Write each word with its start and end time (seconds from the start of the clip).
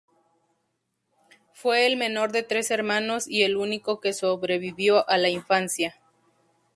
Fue 1.53 1.85
el 1.85 1.95
menor 1.95 2.31
de 2.31 2.41
tres 2.41 2.71
hermanos 2.71 3.27
y 3.27 3.43
el 3.43 3.55
único 3.55 3.99
que 3.99 4.13
sobrevivió 4.13 5.07
a 5.07 5.19
la 5.19 5.29
infancia. 5.29 6.01